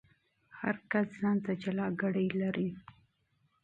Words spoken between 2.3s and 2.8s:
لري.